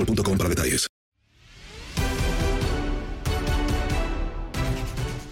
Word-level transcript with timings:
boostmobile.com 0.00 0.38
para 0.38 0.48
detalles. 0.48 0.86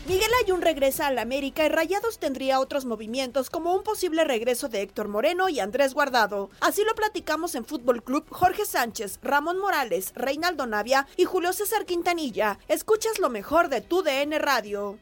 Miguel 0.07 0.31
Ayun 0.43 0.63
regresa 0.63 1.07
al 1.07 1.19
América 1.19 1.67
y 1.67 1.69
Rayados 1.69 2.19
tendría 2.19 2.61
otros 2.61 2.87
movimientos 2.87 3.51
como 3.51 3.75
un 3.75 3.83
posible 3.83 4.25
regreso 4.25 4.69
de 4.69 4.81
Héctor 4.81 5.09
Moreno 5.09 5.51
y 5.51 5.61
Andrés 5.61 5.93
Guardado. 5.93 6.49
Así 6.61 6.83
lo 6.85 6.95
platicamos 6.95 7.55
en 7.55 7.67
Fútbol 7.67 8.03
Club 8.03 8.25
Jorge 8.31 8.65
Sánchez, 8.65 9.19
Ramón 9.23 9.59
Morales, 9.59 10.13
Reinaldo 10.15 10.67
Navia 10.67 11.07
y 11.19 11.25
Julio 11.25 11.53
César 11.53 11.85
Quintanilla. 11.85 12.59
Escuchas 12.69 13.19
lo 13.19 13.29
mejor 13.29 13.69
de 13.69 13.83
tu 13.83 14.03
DN 14.03 14.39
Radio. 14.39 14.99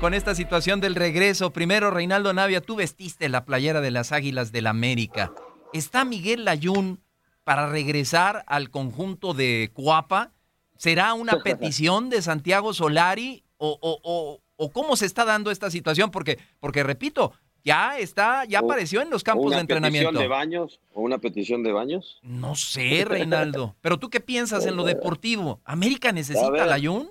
con 0.00 0.14
esta 0.14 0.34
situación 0.34 0.80
del 0.80 0.94
regreso. 0.94 1.52
Primero, 1.52 1.90
Reinaldo 1.90 2.32
Navia, 2.32 2.60
tú 2.60 2.76
vestiste 2.76 3.28
la 3.28 3.44
playera 3.44 3.80
de 3.80 3.90
las 3.90 4.12
Águilas 4.12 4.52
del 4.52 4.68
América. 4.68 5.32
¿Está 5.72 6.04
Miguel 6.04 6.44
Layún 6.44 7.00
para 7.44 7.68
regresar 7.68 8.44
al 8.46 8.70
conjunto 8.70 9.34
de 9.34 9.70
Cuapa? 9.72 10.32
¿Será 10.76 11.14
una 11.14 11.42
petición 11.42 12.10
de 12.10 12.22
Santiago 12.22 12.72
Solari? 12.72 13.44
¿O, 13.56 13.78
o, 13.80 14.00
o, 14.02 14.40
o 14.56 14.70
cómo 14.70 14.96
se 14.96 15.06
está 15.06 15.24
dando 15.24 15.50
esta 15.50 15.70
situación? 15.70 16.10
Porque, 16.10 16.38
porque 16.60 16.82
repito, 16.84 17.32
ya 17.64 17.98
está, 17.98 18.44
ya 18.44 18.60
apareció 18.60 19.02
en 19.02 19.10
los 19.10 19.24
campos 19.24 19.50
de 19.50 19.58
entrenamiento. 19.58 20.10
¿Una 20.10 20.18
petición 20.18 20.22
de 20.22 20.28
baños 20.28 20.80
o 20.94 21.02
una 21.02 21.18
petición 21.18 21.62
de 21.64 21.72
baños? 21.72 22.18
No 22.22 22.54
sé, 22.54 23.04
Reinaldo. 23.04 23.74
Pero 23.80 23.98
tú 23.98 24.08
qué 24.10 24.20
piensas 24.20 24.64
en 24.64 24.76
lo 24.76 24.84
deportivo? 24.84 25.60
¿América 25.64 26.12
necesita 26.12 26.62
a 26.62 26.66
Layún? 26.66 27.10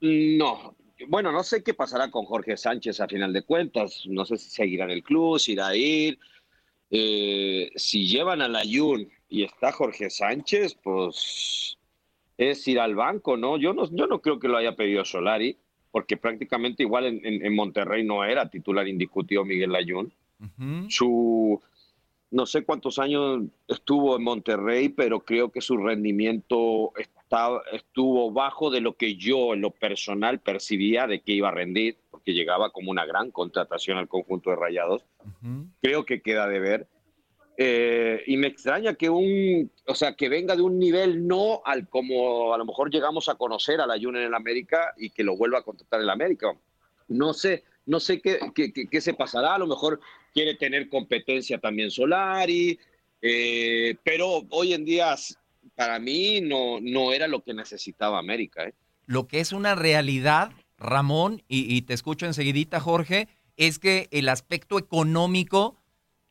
No. 0.00 0.74
Bueno, 1.08 1.30
no 1.32 1.42
sé 1.42 1.62
qué 1.62 1.74
pasará 1.74 2.10
con 2.10 2.24
Jorge 2.24 2.56
Sánchez 2.56 3.00
a 3.00 3.08
final 3.08 3.32
de 3.32 3.42
cuentas. 3.42 4.04
No 4.06 4.24
sé 4.24 4.38
si 4.38 4.50
seguirá 4.50 4.84
en 4.84 4.92
el 4.92 5.02
club, 5.02 5.38
si 5.38 5.52
irá 5.52 5.68
a 5.68 5.76
ir. 5.76 6.18
Eh, 6.94 7.70
si 7.74 8.06
llevan 8.06 8.42
a 8.42 8.48
Layún 8.48 9.08
y 9.30 9.44
está 9.44 9.72
Jorge 9.72 10.10
Sánchez, 10.10 10.74
pues 10.82 11.78
es 12.36 12.68
ir 12.68 12.78
al 12.78 12.94
banco, 12.94 13.36
¿no? 13.38 13.56
Yo 13.56 13.72
no, 13.72 13.88
yo 13.90 14.06
no 14.06 14.20
creo 14.20 14.38
que 14.38 14.48
lo 14.48 14.58
haya 14.58 14.76
pedido 14.76 15.02
Solari, 15.04 15.56
porque 15.90 16.18
prácticamente 16.18 16.82
igual 16.82 17.06
en, 17.06 17.24
en- 17.24 17.44
en 17.46 17.54
Monterrey 17.54 18.04
no 18.04 18.24
era 18.24 18.50
titular 18.50 18.86
indiscutido 18.86 19.44
Miguel 19.44 19.72
Layún. 19.72 20.12
Su 20.90 21.60
no 22.30 22.46
sé 22.46 22.64
cuántos 22.64 22.98
años 22.98 23.42
estuvo 23.68 24.16
en 24.16 24.22
Monterrey, 24.24 24.88
pero 24.88 25.20
creo 25.20 25.50
que 25.52 25.60
su 25.60 25.76
rendimiento 25.76 26.92
estaba, 26.96 27.62
estuvo 27.72 28.32
bajo 28.32 28.70
de 28.70 28.80
lo 28.80 28.96
que 28.96 29.16
yo 29.16 29.52
en 29.54 29.60
lo 29.60 29.70
personal 29.70 30.40
percibía 30.40 31.06
de 31.06 31.20
que 31.20 31.32
iba 31.32 31.48
a 31.48 31.52
rendir, 31.52 31.96
porque 32.22 32.34
llegaba 32.34 32.70
como 32.70 32.92
una 32.92 33.04
gran 33.04 33.32
contratación 33.32 33.98
al 33.98 34.06
conjunto 34.06 34.50
de 34.50 34.56
Rayados. 34.56 35.02
Creo 35.82 36.04
que 36.04 36.22
queda 36.22 36.46
de 36.46 36.60
ver. 36.60 36.86
Eh, 37.58 38.22
y 38.28 38.36
me 38.36 38.46
extraña 38.46 38.94
que 38.94 39.10
un, 39.10 39.70
o 39.86 39.94
sea, 39.96 40.14
que 40.14 40.28
venga 40.28 40.54
de 40.54 40.62
un 40.62 40.78
nivel 40.78 41.26
no 41.26 41.60
al 41.64 41.88
como 41.88 42.54
a 42.54 42.58
lo 42.58 42.64
mejor 42.64 42.90
llegamos 42.90 43.28
a 43.28 43.34
conocer 43.34 43.80
a 43.80 43.86
la 43.86 43.98
Jun 44.00 44.16
en 44.16 44.22
el 44.22 44.34
América 44.34 44.94
y 44.96 45.10
que 45.10 45.24
lo 45.24 45.36
vuelva 45.36 45.58
a 45.58 45.62
contratar 45.62 45.98
en 45.98 46.04
el 46.04 46.10
América. 46.10 46.54
No 47.08 47.34
sé, 47.34 47.64
no 47.86 47.98
sé 47.98 48.20
qué, 48.20 48.38
qué, 48.54 48.72
qué- 48.72 48.86
qué 48.86 49.00
se 49.00 49.14
pasará. 49.14 49.56
A 49.56 49.58
lo 49.58 49.66
mejor 49.66 50.00
quiere 50.32 50.54
tener 50.54 50.88
competencia 50.88 51.58
también 51.58 51.90
Solari, 51.90 52.78
eh, 53.20 53.96
pero 54.04 54.44
hoy 54.50 54.72
en 54.74 54.84
día 54.84 55.14
para 55.74 55.98
mí 55.98 56.40
no, 56.40 56.78
no 56.80 57.12
era 57.12 57.26
lo 57.26 57.42
que 57.42 57.52
necesitaba 57.52 58.18
América. 58.18 58.64
¿eh? 58.68 58.74
Lo 59.06 59.26
que 59.26 59.40
es 59.40 59.52
una 59.52 59.74
realidad, 59.74 60.52
Ramón, 60.82 61.42
y, 61.48 61.82
te 61.82 61.94
escucho 61.94 62.26
enseguidita, 62.26 62.80
Jorge, 62.80 63.28
es 63.56 63.78
que 63.78 64.08
el 64.10 64.28
aspecto 64.28 64.78
económico 64.78 65.76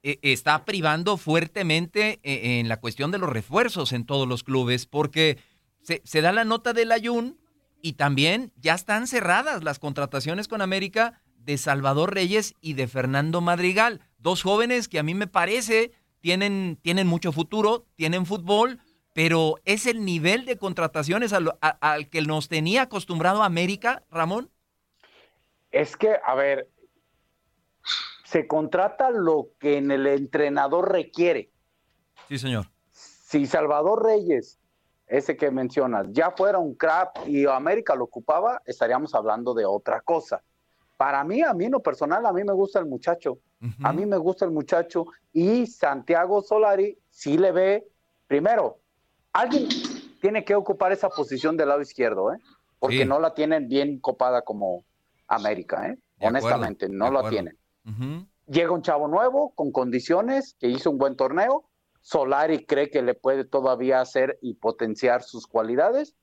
eh, 0.04 0.20
está 0.22 0.66
privando 0.66 1.18
fuertemente 1.18 2.20
eh, 2.24 2.60
en 2.60 2.70
la 2.70 2.80
cuestión 2.80 3.12
de 3.12 3.18
los 3.18 3.30
refuerzos 3.30 3.94
en 3.94 4.06
todos 4.06 4.28
los 4.28 4.44
clubes, 4.44 4.86
porque 4.86 5.38
se, 5.82 6.02
se 6.04 6.22
da 6.22 6.32
la 6.32 6.44
nota 6.44 6.74
del 6.74 6.92
Ayun 6.92 7.38
y 7.82 7.94
también 7.94 8.52
ya 8.58 8.76
están 8.76 9.08
cerradas 9.08 9.64
las 9.64 9.80
contrataciones 9.80 10.48
con 10.48 10.62
América 10.62 11.22
de 11.38 11.58
Salvador 11.58 12.14
Reyes 12.14 12.54
y 12.62 12.74
de 12.74 12.88
Fernando 12.88 13.42
Madrigal, 13.42 14.02
dos 14.20 14.44
jóvenes 14.44 14.88
que 14.88 15.00
a 15.00 15.04
mí 15.04 15.16
me 15.16 15.28
parece 15.28 15.92
tienen, 16.20 16.78
tienen 16.82 17.08
mucho 17.08 17.32
futuro, 17.32 17.88
tienen 17.96 18.26
fútbol, 18.26 18.80
pero 19.14 19.56
es 19.66 19.86
el 19.86 20.06
nivel 20.06 20.46
de 20.46 20.58
contrataciones 20.58 21.34
al, 21.34 21.50
a- 21.62 21.78
al 21.94 22.10
que 22.10 22.22
nos 22.22 22.48
tenía 22.48 22.84
acostumbrado 22.84 23.44
América, 23.44 24.04
Ramón. 24.10 24.50
Es 25.72 25.96
que, 25.98 26.18
a 26.26 26.36
ver, 26.36 26.70
se 28.26 28.48
contrata 28.48 29.10
lo 29.10 29.50
que 29.60 29.78
en 29.78 29.92
el 29.92 30.08
entrenador 30.08 30.92
requiere. 30.92 31.52
Sí, 32.28 32.38
señor. 32.38 32.68
Si 32.92 33.46
Salvador 33.46 34.04
Reyes, 34.04 34.60
ese 35.08 35.36
que 35.36 35.52
mencionas, 35.52 36.08
ya 36.12 36.32
fuera 36.32 36.58
un 36.60 36.76
crap 36.76 37.28
y 37.28 37.46
América 37.46 37.96
lo 37.96 38.06
ocupaba, 38.06 38.62
estaríamos 38.66 39.14
hablando 39.16 39.54
de 39.54 39.66
otra 39.66 40.02
cosa. 40.02 40.42
Para 40.98 41.24
mí, 41.24 41.42
a 41.42 41.54
mí 41.54 41.66
en 41.66 41.72
lo 41.72 41.82
personal, 41.82 42.26
a 42.26 42.32
mí 42.32 42.44
me 42.44 42.54
gusta 42.54 42.80
el 42.80 42.86
muchacho. 42.86 43.40
A 43.84 43.94
mí 43.94 44.08
me 44.08 44.18
gusta 44.18 44.44
el 44.46 44.52
muchacho 44.52 45.06
y 45.32 45.68
Santiago 45.68 46.42
Solari 46.42 46.98
sí 47.12 47.38
le 47.38 47.52
ve, 47.52 47.88
primero, 48.26 48.80
alguien 49.34 49.68
tiene 50.22 50.44
que 50.46 50.56
ocupar 50.56 50.92
esa 50.92 51.10
posición 51.10 51.58
del 51.58 51.70
lado 51.70 51.82
izquierdo, 51.82 52.34
¿eh? 52.34 52.38
porque 52.80 53.00
Sí. 53.00 53.06
no 53.06 53.20
la 53.20 53.34
tienen 53.34 53.68
bien 53.68 54.00
copada 54.00 54.42
como 54.42 54.84
América, 55.28 55.88
¿eh? 55.88 55.98
De 56.20 56.28
acuerdo, 56.28 56.48
honestamente, 56.48 56.90
no 56.90 57.06
de 57.06 57.12
la 57.12 57.20
acuerdo. 57.20 57.30
tienen. 57.30 57.58
Ujú. 57.88 58.28
llega 58.48 58.72
un 58.72 58.82
chavo 58.82 59.08
nuevo 59.08 59.52
con 59.56 59.72
condiciones, 59.72 60.56
que 60.60 60.68
hizo 60.68 60.92
un 60.92 60.98
buen 60.98 61.16
torneo, 61.16 61.64
Solari 62.02 62.66
cree 62.66 62.90
que 62.90 63.02
le 63.02 63.14
puede 63.14 63.46
todavía 63.46 64.02
hacer 64.02 64.38
y 64.42 64.56
potenciar 64.56 65.24
sus 65.24 65.48
cualidades. 65.48 66.16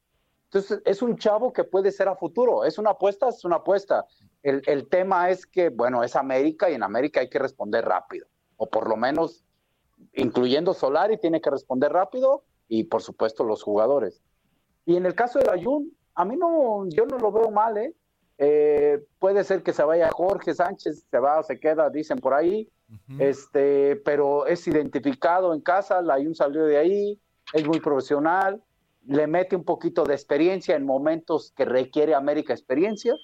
Entonces, 0.45 0.83
es 0.85 1.01
un 1.03 1.17
chavo 1.17 1.53
que 1.53 1.65
puede 1.65 1.91
ser 1.93 2.09
a 2.09 2.17
futuro. 2.17 2.65
Es 2.65 2.77
una 2.79 2.91
apuesta, 2.91 3.29
es 3.29 3.45
una 3.45 3.57
apuesta. 3.57 4.05
El, 4.43 4.63
el 4.67 4.89
tema 4.89 5.31
es 5.31 5.47
que, 5.47 5.69
bueno, 5.71 6.03
es 6.03 6.17
América 6.17 6.69
y 6.71 6.75
en 6.75 6.83
América 6.83 7.21
hay 7.21 7.29
que 7.31 7.39
responder 7.39 7.85
rápido. 7.85 8.27
O 8.57 8.69
por 8.69 8.89
lo 8.89 8.97
menos, 8.97 9.45
incluyendo 10.15 10.75
Solari, 10.75 11.17
tiene 11.19 11.41
que 11.41 11.51
responder 11.51 11.93
rápido 11.93 12.45
y, 12.69 12.85
por 12.85 13.03
supuesto, 13.03 13.45
los 13.45 13.63
jugadores. 13.63 14.23
Y 14.85 14.97
en 14.97 15.07
el 15.07 15.15
caso 15.15 15.39
del 15.39 15.51
Ayun, 15.51 15.93
a 16.15 16.25
mí 16.25 16.37
no, 16.37 16.89
yo 16.89 17.07
no 17.07 17.19
lo 17.19 17.33
veo 17.33 17.51
mal, 17.51 17.77
¿eh? 17.79 17.95
Eh, 18.39 19.05
puede 19.19 19.43
ser 19.43 19.63
que 19.63 19.73
se 19.73 19.83
vaya 19.83 20.11
Jorge 20.11 20.55
Sánchez, 20.55 21.05
se 21.11 21.19
va 21.19 21.41
o 21.41 21.43
se 21.43 21.59
queda, 21.59 21.91
dicen 21.91 22.19
por 22.19 22.35
ahí, 22.35 22.71
este, 23.19 23.97
pero 23.97 24.47
es 24.47 24.67
identificado 24.67 25.53
en 25.53 25.61
casa, 25.61 26.01
la 26.01 26.15
Ayun 26.15 26.35
salió 26.35 26.65
de 26.65 26.79
ahí, 26.79 27.21
es 27.53 27.67
muy 27.67 27.81
profesional, 27.81 28.63
le 29.07 29.27
mete 29.27 29.57
un 29.57 29.65
poquito 29.65 30.05
de 30.05 30.15
experiencia 30.15 30.77
en 30.77 30.85
momentos 30.85 31.53
que 31.57 31.65
requiere 31.65 32.15
América 32.15 32.53
experiencia. 32.53 33.15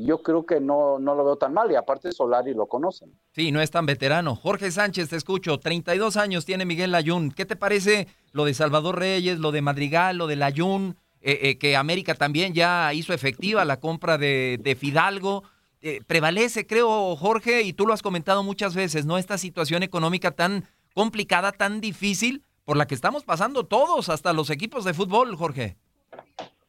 Yo 0.00 0.22
creo 0.22 0.46
que 0.46 0.60
no, 0.60 1.00
no 1.00 1.16
lo 1.16 1.24
veo 1.24 1.36
tan 1.38 1.52
mal 1.52 1.72
y 1.72 1.74
aparte 1.74 2.12
Solari 2.12 2.54
lo 2.54 2.68
conocen. 2.68 3.18
Sí, 3.32 3.50
no 3.50 3.60
es 3.60 3.72
tan 3.72 3.84
veterano. 3.84 4.36
Jorge 4.36 4.70
Sánchez, 4.70 5.08
te 5.08 5.16
escucho, 5.16 5.58
32 5.58 6.16
años 6.16 6.44
tiene 6.44 6.64
Miguel 6.64 6.92
Layún. 6.92 7.32
¿Qué 7.32 7.44
te 7.44 7.56
parece 7.56 8.06
lo 8.30 8.44
de 8.44 8.54
Salvador 8.54 9.00
Reyes, 9.00 9.40
lo 9.40 9.50
de 9.50 9.60
Madrigal, 9.60 10.16
lo 10.16 10.28
de 10.28 10.36
Layún? 10.36 10.96
Eh, 11.20 11.40
eh, 11.42 11.58
que 11.58 11.74
América 11.74 12.14
también 12.14 12.54
ya 12.54 12.94
hizo 12.94 13.12
efectiva 13.12 13.64
la 13.64 13.80
compra 13.80 14.18
de, 14.18 14.76
Fidalgo. 14.78 15.42
Eh, 15.80 16.00
prevalece, 16.06 16.64
creo, 16.64 17.16
Jorge, 17.16 17.62
y 17.62 17.72
tú 17.72 17.84
lo 17.84 17.92
has 17.92 18.02
comentado 18.02 18.44
muchas 18.44 18.76
veces, 18.76 19.04
¿no? 19.04 19.18
Esta 19.18 19.36
situación 19.36 19.82
económica 19.82 20.30
tan 20.30 20.64
complicada, 20.94 21.50
tan 21.50 21.80
difícil, 21.80 22.44
por 22.64 22.76
la 22.76 22.86
que 22.86 22.94
estamos 22.94 23.24
pasando 23.24 23.66
todos, 23.66 24.08
hasta 24.10 24.32
los 24.32 24.50
equipos 24.50 24.84
de 24.84 24.94
fútbol, 24.94 25.34
Jorge. 25.34 25.76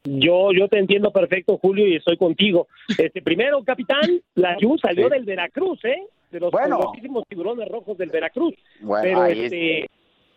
Yo, 0.04 0.52
yo 0.54 0.68
te 0.70 0.80
entiendo 0.80 1.12
perfecto, 1.12 1.58
Julio, 1.58 1.86
y 1.88 1.96
estoy 1.96 2.18
contigo. 2.18 2.68
Este 2.98 3.22
primero, 3.22 3.64
capitán, 3.64 4.22
la 4.36 4.58
Yu 4.58 4.78
salió 4.78 5.10
del 5.10 5.26
Veracruz, 5.26 5.84
¿eh? 5.84 6.04
De 6.32 6.40
los 6.40 6.52
Bueno. 6.52 6.92
tiburones 7.28 7.68
rojos 7.68 7.98
del 7.98 8.10
Veracruz. 8.10 8.54
Bueno, 8.82 9.04
pero 9.04 9.22
ahí 9.22 9.46
este, 9.46 9.90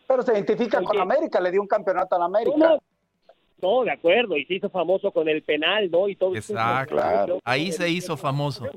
Pero 0.09 0.23
se 0.23 0.33
identifica 0.33 0.83
con 0.83 0.99
América, 0.99 1.41
le 1.41 1.51
dio 1.51 1.63
un 1.63 1.69
campeonato 1.69 2.17
a 2.17 2.19
la 2.19 2.25
América. 2.25 2.57
No, 2.57 2.79
no, 3.61 3.85
de 3.85 3.93
acuerdo, 3.93 4.37
y 4.37 4.45
se 4.47 4.55
hizo 4.55 4.69
famoso 4.69 5.13
con 5.13 5.29
el 5.29 5.43
penal, 5.43 5.91
¿no? 5.91 6.09
Y 6.09 6.17
todo. 6.17 6.35
Exacto. 6.35 7.39
Ahí 7.45 7.71
se 7.71 7.89
hizo 7.89 8.17
famoso. 8.17 8.69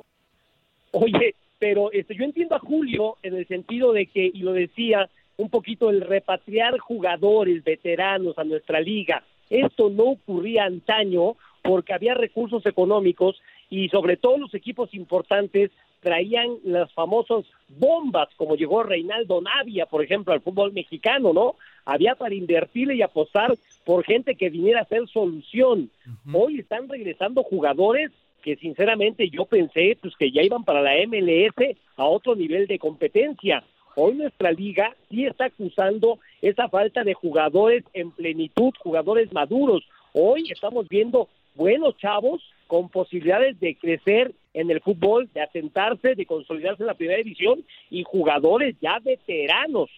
Oye, 0.92 1.36
pero 1.58 1.92
este, 1.92 2.16
yo 2.16 2.24
entiendo 2.24 2.56
a 2.56 2.60
Julio 2.60 3.18
en 3.24 3.36
el 3.36 3.48
sentido 3.48 3.92
de 3.92 4.06
que, 4.06 4.30
y 4.32 4.40
lo 4.40 4.54
decía, 4.54 5.10
un 5.38 5.50
poquito 5.50 5.90
el 5.90 6.02
repatriar 6.02 6.78
jugadores 6.78 7.64
veteranos 7.64 8.38
a 8.38 8.44
nuestra 8.44 8.80
liga. 8.80 9.24
Esto 9.50 9.90
no 9.90 10.04
ocurría 10.04 10.66
antaño 10.66 11.36
porque 11.64 11.94
había 11.94 12.14
recursos 12.14 12.66
económicos 12.66 13.42
y 13.70 13.90
sobre 13.90 14.18
todo 14.18 14.38
los 14.38 14.54
equipos 14.54 14.94
importantes 14.94 15.72
traían 16.06 16.58
las 16.64 16.94
famosas 16.94 17.46
bombas, 17.68 18.30
como 18.38 18.56
llegó 18.56 18.84
Reinaldo 18.84 19.42
Navia, 19.42 19.88
por 19.88 20.04
ejemplo, 20.04 20.34
al 20.34 20.42
fútbol 20.42 20.72
mexicano, 20.72 21.34
¿no? 21.34 21.56
Había 21.84 22.14
para 22.14 22.36
invertirle 22.36 22.96
y 22.96 23.02
apostar 23.02 23.56
por 23.86 24.04
gente 24.06 24.36
que 24.36 24.52
viniera 24.52 24.82
a 24.82 24.86
ser 24.86 25.08
solución. 25.08 25.90
Hoy 26.32 26.60
están 26.60 26.88
regresando 26.88 27.42
jugadores 27.42 28.12
que 28.44 28.56
sinceramente 28.58 29.32
yo 29.32 29.46
pensé 29.46 29.98
pues 30.00 30.16
que 30.16 30.32
ya 30.32 30.44
iban 30.44 30.64
para 30.64 30.84
la 30.84 30.94
MLS 31.08 31.76
a 31.98 32.06
otro 32.06 32.36
nivel 32.36 32.68
de 32.68 32.78
competencia. 32.78 33.64
Hoy 33.96 34.16
nuestra 34.16 34.52
liga 34.52 34.94
sí 35.10 35.26
está 35.26 35.46
acusando 35.46 36.20
esa 36.42 36.68
falta 36.68 37.04
de 37.04 37.14
jugadores 37.14 37.84
en 37.94 38.12
plenitud, 38.12 38.74
jugadores 38.80 39.32
maduros. 39.32 39.88
Hoy 40.14 40.52
estamos 40.52 40.90
viendo 40.90 41.30
buenos 41.56 41.98
chavos 41.98 42.42
con 42.68 42.90
posibilidades 42.90 43.58
de 43.62 43.76
crecer 43.76 44.34
en 44.54 44.70
el 44.70 44.82
fútbol, 44.82 45.30
de 45.34 45.42
asentarse, 45.42 46.16
de 46.16 46.26
consolidarse 46.26 46.84
en 46.84 46.88
la 46.88 46.94
primera 46.94 47.18
división 47.18 47.64
y 47.90 48.04
jugadores 48.04 48.76
ya 48.82 49.00
veteranos. 49.00 49.90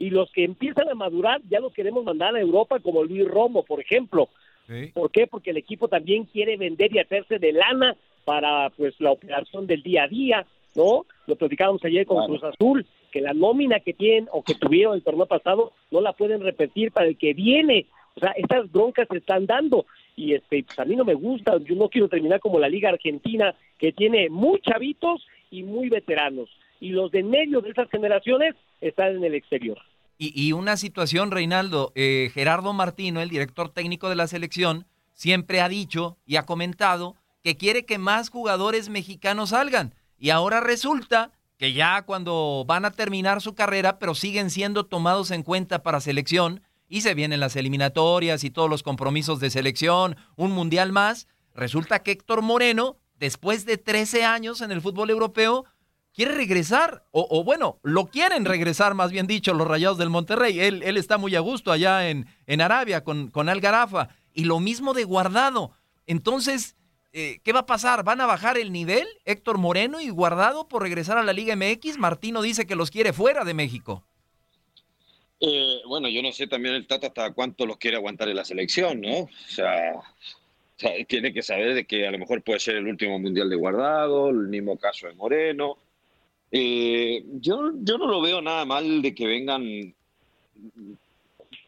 Y 0.00 0.10
los 0.10 0.30
que 0.32 0.42
empiezan 0.42 0.88
a 0.88 0.94
madurar 0.94 1.40
ya 1.48 1.60
los 1.60 1.72
queremos 1.72 2.04
mandar 2.04 2.34
a 2.34 2.40
Europa 2.40 2.80
como 2.80 3.04
Luis 3.04 3.26
Romo, 3.28 3.62
por 3.62 3.80
ejemplo. 3.80 4.28
¿Por 4.94 5.10
qué? 5.10 5.26
Porque 5.26 5.50
el 5.50 5.58
equipo 5.58 5.88
también 5.88 6.24
quiere 6.24 6.56
vender 6.56 6.92
y 6.94 6.98
hacerse 6.98 7.38
de 7.38 7.52
lana 7.52 7.96
para 8.24 8.70
pues 8.70 8.98
la 8.98 9.12
operación 9.12 9.66
del 9.66 9.82
día 9.82 10.04
a 10.04 10.08
día, 10.08 10.46
¿no? 10.74 11.04
Lo 11.26 11.36
platicábamos 11.36 11.84
ayer 11.84 12.06
con 12.06 12.26
Cruz 12.26 12.42
Azul, 12.42 12.86
que 13.14 13.20
la 13.20 13.32
nómina 13.32 13.78
que 13.78 13.92
tienen 13.92 14.28
o 14.32 14.42
que 14.42 14.56
tuvieron 14.56 14.96
el 14.96 15.04
torneo 15.04 15.26
pasado 15.26 15.72
no 15.92 16.00
la 16.00 16.14
pueden 16.14 16.40
repetir 16.40 16.90
para 16.90 17.06
el 17.06 17.16
que 17.16 17.32
viene. 17.32 17.86
O 18.16 18.20
sea, 18.20 18.32
estas 18.32 18.68
broncas 18.72 19.06
se 19.08 19.18
están 19.18 19.46
dando 19.46 19.86
y 20.16 20.34
este 20.34 20.64
pues 20.64 20.76
a 20.80 20.84
mí 20.84 20.96
no 20.96 21.04
me 21.04 21.14
gusta, 21.14 21.56
yo 21.58 21.76
no 21.76 21.88
quiero 21.88 22.08
terminar 22.08 22.40
como 22.40 22.58
la 22.58 22.68
Liga 22.68 22.88
Argentina 22.88 23.54
que 23.78 23.92
tiene 23.92 24.28
muy 24.30 24.60
chavitos 24.62 25.24
y 25.52 25.62
muy 25.62 25.88
veteranos 25.90 26.50
y 26.80 26.88
los 26.88 27.12
de 27.12 27.22
medio 27.22 27.60
de 27.60 27.70
esas 27.70 27.88
generaciones 27.88 28.56
están 28.80 29.14
en 29.14 29.22
el 29.22 29.36
exterior. 29.36 29.78
Y, 30.18 30.32
y 30.34 30.50
una 30.50 30.76
situación, 30.76 31.30
Reinaldo, 31.30 31.92
eh, 31.94 32.30
Gerardo 32.34 32.72
Martino, 32.72 33.20
el 33.20 33.28
director 33.28 33.68
técnico 33.68 34.08
de 34.08 34.16
la 34.16 34.26
selección, 34.26 34.86
siempre 35.12 35.60
ha 35.60 35.68
dicho 35.68 36.16
y 36.26 36.34
ha 36.34 36.46
comentado 36.46 37.14
que 37.44 37.56
quiere 37.56 37.84
que 37.84 37.98
más 37.98 38.28
jugadores 38.28 38.88
mexicanos 38.88 39.50
salgan. 39.50 39.94
Y 40.18 40.30
ahora 40.30 40.60
resulta 40.60 41.30
que 41.56 41.72
ya 41.72 42.02
cuando 42.02 42.64
van 42.66 42.84
a 42.84 42.90
terminar 42.90 43.40
su 43.40 43.54
carrera, 43.54 43.98
pero 43.98 44.14
siguen 44.14 44.50
siendo 44.50 44.86
tomados 44.86 45.30
en 45.30 45.42
cuenta 45.42 45.82
para 45.82 46.00
selección, 46.00 46.62
y 46.88 47.00
se 47.00 47.14
vienen 47.14 47.40
las 47.40 47.56
eliminatorias 47.56 48.44
y 48.44 48.50
todos 48.50 48.68
los 48.68 48.82
compromisos 48.82 49.40
de 49.40 49.50
selección, 49.50 50.16
un 50.36 50.52
mundial 50.52 50.92
más, 50.92 51.26
resulta 51.54 52.02
que 52.02 52.12
Héctor 52.12 52.42
Moreno, 52.42 52.98
después 53.18 53.64
de 53.64 53.78
13 53.78 54.24
años 54.24 54.60
en 54.60 54.70
el 54.70 54.82
fútbol 54.82 55.10
europeo, 55.10 55.64
quiere 56.14 56.34
regresar, 56.34 57.04
o, 57.10 57.26
o 57.30 57.42
bueno, 57.42 57.80
lo 57.82 58.06
quieren 58.06 58.44
regresar, 58.44 58.94
más 58.94 59.10
bien 59.10 59.26
dicho, 59.26 59.52
los 59.52 59.66
Rayados 59.66 59.98
del 59.98 60.10
Monterrey. 60.10 60.60
Él, 60.60 60.82
él 60.84 60.96
está 60.96 61.18
muy 61.18 61.34
a 61.34 61.40
gusto 61.40 61.72
allá 61.72 62.08
en, 62.08 62.26
en 62.46 62.60
Arabia 62.60 63.02
con, 63.02 63.28
con 63.28 63.48
Al 63.48 63.60
Garafa. 63.60 64.08
Y 64.32 64.44
lo 64.44 64.60
mismo 64.60 64.94
de 64.94 65.04
Guardado. 65.04 65.72
Entonces, 66.06 66.76
eh, 67.14 67.38
¿qué 67.44 67.52
va 67.52 67.60
a 67.60 67.66
pasar? 67.66 68.02
¿Van 68.02 68.20
a 68.20 68.26
bajar 68.26 68.58
el 68.58 68.72
nivel 68.72 69.06
Héctor 69.24 69.56
Moreno 69.56 70.00
y 70.00 70.08
Guardado 70.08 70.68
por 70.68 70.82
regresar 70.82 71.16
a 71.16 71.22
la 71.22 71.32
Liga 71.32 71.54
MX? 71.54 71.96
Martino 71.96 72.42
dice 72.42 72.66
que 72.66 72.74
los 72.74 72.90
quiere 72.90 73.12
fuera 73.12 73.44
de 73.44 73.54
México. 73.54 74.02
Eh, 75.38 75.80
bueno, 75.86 76.08
yo 76.08 76.22
no 76.22 76.32
sé 76.32 76.48
también 76.48 76.74
el 76.74 76.88
Tata 76.88 77.06
hasta 77.06 77.32
cuánto 77.32 77.66
los 77.66 77.76
quiere 77.76 77.98
aguantar 77.98 78.28
en 78.28 78.36
la 78.36 78.44
selección, 78.44 79.00
¿no? 79.00 79.20
O 79.20 79.30
sea, 79.46 79.92
tiene 81.08 81.32
que 81.32 81.42
saber 81.42 81.74
de 81.74 81.84
que 81.84 82.04
a 82.04 82.10
lo 82.10 82.18
mejor 82.18 82.42
puede 82.42 82.58
ser 82.58 82.76
el 82.76 82.88
último 82.88 83.18
mundial 83.20 83.48
de 83.48 83.56
Guardado, 83.56 84.30
el 84.30 84.48
mismo 84.48 84.76
caso 84.76 85.06
de 85.06 85.14
Moreno. 85.14 85.78
Eh, 86.50 87.24
yo, 87.40 87.72
yo 87.80 87.96
no 87.96 88.06
lo 88.08 88.20
veo 88.22 88.42
nada 88.42 88.64
mal 88.64 89.02
de 89.02 89.14
que 89.14 89.26
vengan 89.26 89.94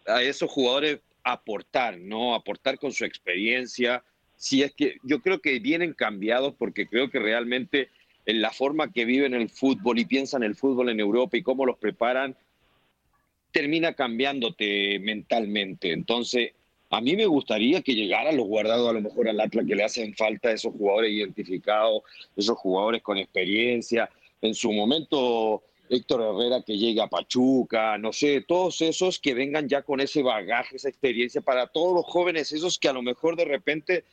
a 0.06 0.22
esos 0.22 0.50
jugadores 0.50 0.98
aportar, 1.22 1.98
¿no? 1.98 2.34
Aportar 2.34 2.78
con 2.78 2.92
su 2.92 3.04
experiencia. 3.04 4.02
Si 4.36 4.62
es 4.62 4.72
que 4.74 4.96
yo 5.02 5.20
creo 5.20 5.40
que 5.40 5.58
vienen 5.58 5.94
cambiados 5.94 6.54
porque 6.58 6.86
creo 6.86 7.10
que 7.10 7.18
realmente 7.18 7.88
en 8.26 8.40
la 8.40 8.50
forma 8.50 8.92
que 8.92 9.04
viven 9.04 9.34
el 9.34 9.48
fútbol 9.48 9.98
y 9.98 10.04
piensan 10.04 10.42
el 10.42 10.56
fútbol 10.56 10.90
en 10.90 11.00
Europa 11.00 11.36
y 11.36 11.42
cómo 11.42 11.64
los 11.64 11.78
preparan, 11.78 12.36
termina 13.52 13.94
cambiándote 13.94 14.98
mentalmente. 14.98 15.92
Entonces, 15.92 16.52
a 16.90 17.00
mí 17.00 17.16
me 17.16 17.26
gustaría 17.26 17.82
que 17.82 17.94
llegaran 17.94 18.36
los 18.36 18.46
guardados 18.46 18.90
a 18.90 18.92
lo 18.92 19.00
mejor 19.00 19.28
al 19.28 19.40
Atlas 19.40 19.64
que 19.66 19.74
le 19.74 19.84
hacen 19.84 20.14
falta 20.14 20.52
esos 20.52 20.72
jugadores 20.74 21.12
identificados, 21.12 22.02
esos 22.36 22.58
jugadores 22.58 23.02
con 23.02 23.16
experiencia. 23.16 24.10
En 24.42 24.54
su 24.54 24.72
momento, 24.72 25.62
Héctor 25.88 26.22
Herrera 26.22 26.62
que 26.62 26.76
llegue 26.76 27.00
a 27.00 27.06
Pachuca, 27.06 27.96
no 27.96 28.12
sé, 28.12 28.44
todos 28.46 28.80
esos 28.82 29.18
que 29.18 29.34
vengan 29.34 29.68
ya 29.68 29.82
con 29.82 30.00
ese 30.00 30.22
bagaje, 30.22 30.76
esa 30.76 30.88
experiencia 30.88 31.40
para 31.40 31.66
todos 31.68 31.94
los 31.94 32.04
jóvenes, 32.04 32.52
esos 32.52 32.78
que 32.78 32.88
a 32.88 32.92
lo 32.92 33.02
mejor 33.02 33.36
de 33.36 33.44
repente 33.46 34.04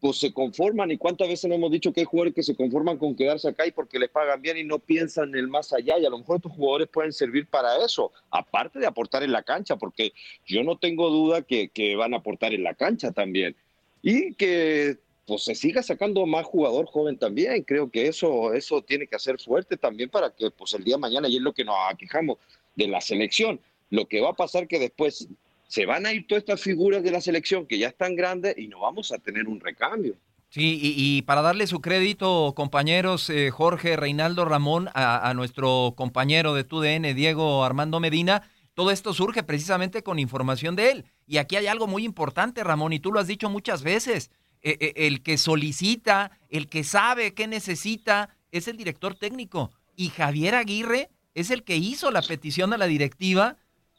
pues 0.00 0.18
se 0.18 0.32
conforman 0.32 0.90
y 0.90 0.98
cuántas 0.98 1.28
veces 1.28 1.48
no 1.48 1.56
hemos 1.56 1.72
dicho 1.72 1.92
que 1.92 2.00
hay 2.00 2.06
jugadores 2.06 2.34
que 2.34 2.42
se 2.42 2.54
conforman 2.54 2.98
con 2.98 3.16
quedarse 3.16 3.48
acá 3.48 3.66
y 3.66 3.72
porque 3.72 3.98
les 3.98 4.08
pagan 4.08 4.40
bien 4.40 4.56
y 4.56 4.64
no 4.64 4.78
piensan 4.78 5.30
en 5.30 5.36
el 5.36 5.48
más 5.48 5.72
allá 5.72 5.98
y 5.98 6.06
a 6.06 6.10
lo 6.10 6.18
mejor 6.18 6.36
estos 6.36 6.52
jugadores 6.52 6.88
pueden 6.88 7.12
servir 7.12 7.46
para 7.46 7.84
eso, 7.84 8.12
aparte 8.30 8.78
de 8.78 8.86
aportar 8.86 9.22
en 9.24 9.32
la 9.32 9.42
cancha, 9.42 9.76
porque 9.76 10.12
yo 10.46 10.62
no 10.62 10.78
tengo 10.78 11.10
duda 11.10 11.42
que, 11.42 11.68
que 11.68 11.96
van 11.96 12.14
a 12.14 12.18
aportar 12.18 12.54
en 12.54 12.62
la 12.62 12.74
cancha 12.74 13.10
también. 13.10 13.56
Y 14.00 14.34
que 14.34 14.98
pues 15.26 15.44
se 15.44 15.54
siga 15.54 15.82
sacando 15.82 16.24
más 16.26 16.46
jugador 16.46 16.86
joven 16.86 17.18
también, 17.18 17.62
creo 17.64 17.90
que 17.90 18.06
eso, 18.06 18.54
eso 18.54 18.80
tiene 18.82 19.06
que 19.06 19.16
hacer 19.16 19.38
fuerte 19.38 19.76
también 19.76 20.08
para 20.08 20.30
que 20.30 20.50
pues 20.50 20.72
el 20.74 20.84
día 20.84 20.94
de 20.94 21.00
mañana, 21.00 21.28
y 21.28 21.36
es 21.36 21.42
lo 21.42 21.52
que 21.52 21.64
nos 21.64 21.76
aquejamos 21.90 22.38
de 22.76 22.86
la 22.86 23.00
selección, 23.00 23.60
lo 23.90 24.06
que 24.06 24.20
va 24.20 24.30
a 24.30 24.36
pasar 24.36 24.68
que 24.68 24.78
después 24.78 25.28
se 25.68 25.86
van 25.86 26.06
a 26.06 26.12
ir 26.12 26.26
todas 26.26 26.42
estas 26.42 26.62
figuras 26.62 27.02
de 27.02 27.10
la 27.10 27.20
selección 27.20 27.66
que 27.66 27.78
ya 27.78 27.88
están 27.88 28.16
grandes 28.16 28.56
y 28.58 28.66
no 28.68 28.80
vamos 28.80 29.12
a 29.12 29.18
tener 29.18 29.46
un 29.46 29.60
recambio. 29.60 30.16
Sí, 30.50 30.80
y, 30.82 31.22
para 31.22 31.42
darle 31.42 31.66
su 31.66 31.82
crédito, 31.82 32.54
compañeros, 32.56 33.28
eh, 33.28 33.50
Jorge, 33.50 33.96
Reinaldo, 33.96 34.46
Ramón, 34.46 34.88
a, 34.94 35.34
nuestro 35.34 35.92
compañero 35.94 36.54
de 36.54 36.64
TUDN, 36.64 37.14
Diego 37.14 37.64
Armando 37.64 38.00
Medina, 38.00 38.50
todo 38.72 38.90
esto 38.90 39.12
surge 39.12 39.42
precisamente 39.42 40.02
con 40.02 40.18
información 40.18 40.74
de 40.74 40.90
él. 40.90 41.04
Y 41.26 41.36
aquí 41.36 41.56
hay 41.56 41.66
algo 41.66 41.86
muy 41.86 42.02
importante, 42.02 42.64
Ramón, 42.64 42.94
y 42.94 42.98
tú 42.98 43.12
lo 43.12 43.20
has 43.20 43.26
dicho 43.26 43.50
muchas 43.50 43.82
veces. 43.82 44.30
Eh, 44.62 44.78
eh, 44.80 44.92
el 45.06 45.22
que 45.22 45.36
solicita, 45.36 46.30
el 46.48 46.68
que 46.68 46.82
sabe 46.82 47.34
qué 47.34 47.46
necesita, 47.46 48.30
es 48.50 48.68
el 48.68 48.78
director 48.78 49.14
técnico. 49.14 49.70
Y 49.96 50.08
Javier 50.08 50.54
Aguirre 50.54 51.10
es 51.34 51.50
el 51.50 51.62
que 51.62 51.76
hizo 51.76 52.10
la 52.10 52.22
petición 52.22 52.72
a 52.72 52.78
la 52.78 52.86
directiva 52.86 53.58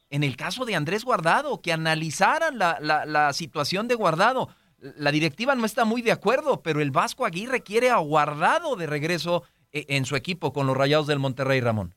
en 0.10 0.24
el 0.24 0.36
caso 0.38 0.66
de 0.66 0.76
Andrés 0.76 1.04
Guardado, 1.04 1.62
que 1.62 1.72
analizaran 1.72 2.58
la, 2.58 2.80
la 2.80 3.34
situación 3.34 3.88
de 3.88 3.96
Guardado 3.96 4.50
la 4.82 5.12
directiva 5.12 5.56
no 5.56 5.66
está 5.66 5.86
muy 5.86 6.02
de 6.02 6.12
acuerdo, 6.12 6.62
pero 6.62 6.82
el 6.82 6.92
Vasco 6.92 7.26
Aguirre 7.26 7.62
quiere 7.62 7.90
a 7.90 7.98
Guardado 7.98 8.76
de 8.76 8.88
regreso 8.88 9.44
eh, 9.72 9.86
en 9.90 10.06
su 10.06 10.16
equipo 10.16 10.54
con 10.54 10.68
los 10.68 10.78
Rayados 10.78 11.08
del 11.08 11.20
Monterrey, 11.20 11.60
Ramón. 11.60 11.94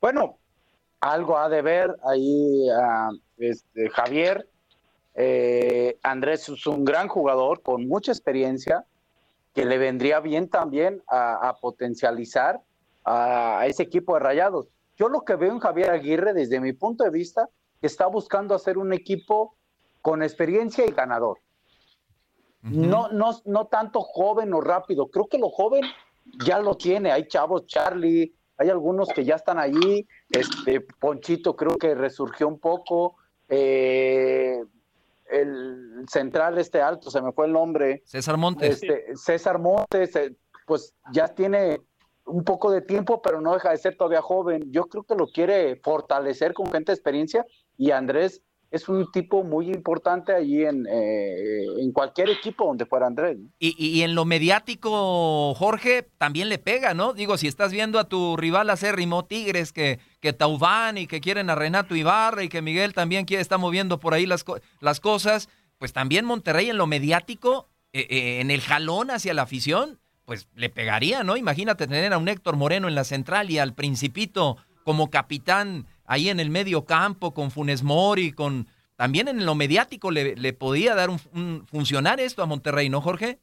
Bueno, 0.00 0.38
algo 1.00 1.38
ha 1.38 1.48
de 1.48 1.62
ver 1.62 1.96
ahí 2.04 2.66
este, 3.38 3.90
Javier. 3.90 4.48
Eh, 5.14 5.98
Andrés 6.02 6.48
es 6.48 6.66
un 6.66 6.84
gran 6.84 7.08
jugador 7.08 7.62
con 7.62 7.86
mucha 7.88 8.12
experiencia 8.12 8.84
que 9.54 9.64
le 9.64 9.78
vendría 9.78 10.20
bien 10.20 10.48
también 10.48 11.02
a, 11.08 11.56
potencializar 11.60 12.60
a, 13.04 13.64
ese 13.66 13.82
equipo 13.82 14.14
de 14.14 14.20
Rayados. 14.20 14.66
Yo 15.00 15.08
lo 15.08 15.22
que 15.22 15.34
veo 15.34 15.50
en 15.50 15.58
Javier 15.58 15.90
Aguirre, 15.90 16.34
desde 16.34 16.60
mi 16.60 16.74
punto 16.74 17.02
de 17.02 17.10
vista, 17.10 17.48
está 17.82 18.06
buscando 18.06 18.54
hacer 18.54 18.78
un 18.78 18.92
equipo 18.92 19.56
con 20.00 20.22
experiencia 20.22 20.86
y 20.86 20.92
ganador 20.92 21.38
no, 22.62 23.08
no, 23.08 23.30
no 23.46 23.66
tanto 23.66 24.00
joven 24.02 24.52
o 24.52 24.60
rápido. 24.60 25.08
Creo 25.08 25.26
que 25.26 25.38
lo 25.38 25.48
joven 25.48 25.82
ya 26.44 26.58
lo 26.58 26.76
tiene. 26.76 27.12
Hay 27.12 27.26
chavos, 27.26 27.66
Charlie, 27.66 28.34
hay 28.58 28.68
algunos 28.68 29.08
que 29.08 29.24
ya 29.24 29.36
están 29.36 29.58
allí. 29.58 30.06
Este 30.28 30.80
Ponchito 30.80 31.56
creo 31.56 31.76
que 31.78 31.94
resurgió 31.94 32.48
un 32.48 32.58
poco. 32.58 33.16
Eh, 33.48 34.62
el 35.30 36.04
central 36.08 36.58
este 36.58 36.82
alto, 36.82 37.10
se 37.10 37.22
me 37.22 37.32
fue 37.32 37.46
el 37.46 37.52
nombre. 37.52 38.02
César 38.04 38.36
Montes. 38.36 38.82
Este, 38.82 39.16
César 39.16 39.58
Montes, 39.58 40.14
eh, 40.16 40.36
pues 40.66 40.94
ya 41.12 41.28
tiene 41.28 41.80
un 42.30 42.44
poco 42.44 42.70
de 42.70 42.80
tiempo, 42.80 43.20
pero 43.22 43.40
no 43.40 43.54
deja 43.54 43.70
de 43.70 43.76
ser 43.76 43.96
todavía 43.96 44.22
joven. 44.22 44.70
Yo 44.70 44.86
creo 44.86 45.04
que 45.04 45.14
lo 45.14 45.26
quiere 45.26 45.76
fortalecer 45.76 46.54
con 46.54 46.70
gente 46.70 46.92
de 46.92 46.96
experiencia 46.96 47.44
y 47.76 47.90
Andrés 47.90 48.42
es 48.70 48.88
un 48.88 49.10
tipo 49.10 49.42
muy 49.42 49.68
importante 49.68 50.32
allí 50.32 50.64
en, 50.64 50.86
eh, 50.88 51.64
en 51.78 51.90
cualquier 51.92 52.30
equipo 52.30 52.66
donde 52.66 52.86
fuera 52.86 53.06
Andrés. 53.06 53.36
Y, 53.58 54.02
en 54.02 54.14
lo 54.14 54.24
mediático, 54.24 55.54
Jorge, 55.54 56.08
también 56.18 56.48
le 56.48 56.58
pega, 56.58 56.94
¿no? 56.94 57.12
Digo, 57.12 57.36
si 57.36 57.48
estás 57.48 57.72
viendo 57.72 57.98
a 57.98 58.08
tu 58.08 58.36
rival 58.36 58.70
acérrimo 58.70 59.24
Tigres, 59.24 59.72
que, 59.72 59.98
que 60.20 60.32
Taubán 60.32 60.98
y 60.98 61.08
que 61.08 61.20
quieren 61.20 61.50
a 61.50 61.56
Renato 61.56 61.96
Ibarra 61.96 62.44
y 62.44 62.48
que 62.48 62.62
Miguel 62.62 62.94
también 62.94 63.24
quiere, 63.24 63.42
está 63.42 63.58
moviendo 63.58 63.98
por 63.98 64.14
ahí 64.14 64.24
las, 64.24 64.44
las 64.78 65.00
cosas, 65.00 65.48
pues 65.78 65.92
también 65.92 66.24
Monterrey 66.24 66.70
en 66.70 66.76
lo 66.76 66.86
mediático, 66.86 67.68
eh, 67.92 68.06
eh, 68.08 68.40
en 68.40 68.52
el 68.52 68.60
jalón 68.60 69.10
hacia 69.10 69.34
la 69.34 69.42
afición, 69.42 69.98
pues 70.30 70.48
le 70.54 70.68
pegaría, 70.68 71.24
¿no? 71.24 71.36
Imagínate 71.36 71.88
tener 71.88 72.12
a 72.12 72.18
un 72.18 72.28
Héctor 72.28 72.54
Moreno 72.54 72.86
en 72.86 72.94
la 72.94 73.02
central 73.02 73.50
y 73.50 73.58
al 73.58 73.74
Principito 73.74 74.58
como 74.84 75.10
capitán 75.10 75.86
ahí 76.06 76.28
en 76.28 76.38
el 76.38 76.50
medio 76.50 76.84
campo 76.84 77.34
con 77.34 77.50
Funes 77.50 77.82
Mori, 77.82 78.30
con 78.30 78.68
también 78.94 79.26
en 79.26 79.44
lo 79.44 79.56
mediático 79.56 80.12
le, 80.12 80.36
le 80.36 80.52
podía 80.52 80.94
dar 80.94 81.10
un, 81.10 81.66
funcionar 81.66 82.20
esto 82.20 82.44
a 82.44 82.46
Monterrey, 82.46 82.88
¿no, 82.88 83.00
Jorge? 83.00 83.38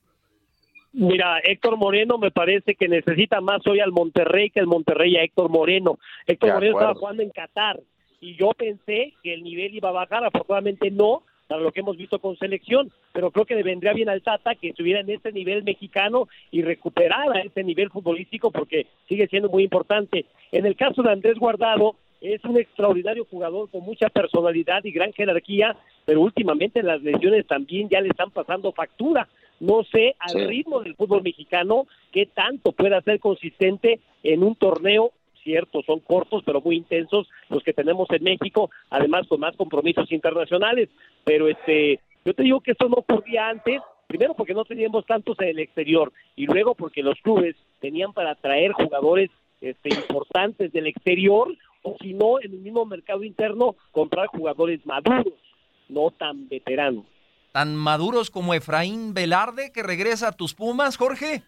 Mira, 0.94 1.40
Héctor 1.40 1.76
Moreno 1.76 2.18
me 2.18 2.32
parece 2.32 2.76
que 2.76 2.88
necesita 2.88 3.42
más 3.42 3.68
hoy 3.68 3.82
al 3.82 3.92
Monterrey 3.92 4.50
que 4.50 4.62
el 4.62 4.68
Monterrey 4.68 5.18
a 5.18 5.24
Héctor 5.24 5.50
Moreno. 5.50 6.00
Héctor 6.26 6.54
Moreno 6.54 6.78
estaba 6.78 6.96
jugando 6.96 7.22
en 7.22 7.32
Qatar 7.32 7.82
y 8.22 8.38
yo 8.38 8.52
pensé 8.52 9.14
que 9.22 9.34
el 9.34 9.44
nivel 9.44 9.76
iba 9.76 9.90
a 9.90 9.92
bajar, 9.92 10.24
afortunadamente 10.24 10.90
no, 10.90 11.24
para 11.48 11.62
lo 11.62 11.72
que 11.72 11.80
hemos 11.80 11.98
visto 11.98 12.20
con 12.20 12.38
selección, 12.38 12.92
pero 13.14 13.32
creo 13.32 13.46
que 13.46 13.56
le 13.56 13.64
vendría 13.64 13.94
bien 13.94 14.10
al 14.10 14.22
Tata 14.22 14.56
que 14.56 14.70
estuviera 14.70 15.00
en 15.00 15.10
ese 15.10 15.32
nivel 15.32 15.64
mexicano 15.64 16.28
y 16.52 16.62
recuperara 16.62 17.42
ese 17.42 17.64
nivel 17.64 17.90
futbolístico 17.90 18.52
porque 18.52 18.88
sigue 19.08 19.28
siendo 19.28 19.50
muy 19.50 19.64
importante. 19.64 20.26
En 20.52 20.66
el 20.66 20.76
caso 20.76 21.02
de 21.02 21.12
Andrés 21.12 21.38
Guardado, 21.38 21.96
es 22.22 22.44
un 22.46 22.58
extraordinario 22.58 23.26
jugador 23.26 23.70
con 23.70 23.84
mucha 23.84 24.10
personalidad 24.10 24.84
y 24.84 24.92
gran 24.92 25.14
jerarquía, 25.14 25.76
pero 26.06 26.22
últimamente 26.22 26.82
las 26.84 27.02
lesiones 27.02 27.46
también 27.46 27.90
ya 27.90 28.02
le 28.02 28.10
están 28.10 28.32
pasando 28.32 28.72
factura. 28.72 29.28
No 29.60 29.84
sé 29.84 30.16
al 30.20 30.48
ritmo 30.48 30.82
del 30.82 30.96
fútbol 30.96 31.24
mexicano 31.24 31.88
qué 32.12 32.26
tanto 32.28 32.72
pueda 32.72 33.02
ser 33.02 33.20
consistente 33.20 34.00
en 34.24 34.44
un 34.44 34.56
torneo 34.56 35.12
cierto, 35.48 35.82
son 35.84 36.02
cortos 36.02 36.44
pero 36.46 36.60
muy 36.60 36.76
intensos 36.76 37.30
los 37.48 37.64
que 37.64 37.72
tenemos 37.72 38.08
en 38.12 38.24
México, 38.24 38.70
además 38.90 39.26
con 39.28 39.40
más 39.40 39.56
compromisos 39.56 40.12
internacionales, 40.12 40.90
pero 41.24 41.48
este 41.48 42.02
yo 42.26 42.34
te 42.34 42.44
digo 42.44 42.60
que 42.60 42.72
esto 42.72 42.90
no 42.90 42.96
ocurría 42.98 43.48
antes, 43.48 43.82
primero 44.08 44.34
porque 44.34 44.54
no 44.54 44.66
teníamos 44.66 45.06
tantos 45.06 45.40
en 45.40 45.48
el 45.48 45.60
exterior 45.60 46.12
y 46.36 46.46
luego 46.46 46.76
porque 46.76 47.02
los 47.02 47.18
clubes 47.22 47.56
tenían 47.80 48.12
para 48.12 48.36
traer 48.36 48.74
jugadores 48.74 49.30
este, 49.62 49.88
importantes 49.90 50.74
del 50.74 50.88
exterior 50.88 51.48
o 51.84 51.96
si 52.02 52.14
no, 52.14 52.42
en 52.42 52.52
el 52.52 52.60
mismo 52.60 52.86
mercado 52.86 53.24
interno, 53.24 53.78
comprar 53.92 54.28
jugadores 54.28 54.86
maduros, 54.86 55.40
no 55.88 56.12
tan 56.12 56.50
veteranos. 56.50 57.06
¿Tan 57.54 57.74
maduros 57.78 58.30
como 58.30 58.54
Efraín 58.54 59.14
Velarde 59.14 59.72
que 59.72 59.84
regresa 59.84 60.28
a 60.28 60.32
tus 60.34 60.54
Pumas, 60.54 60.98
Jorge? 60.98 61.44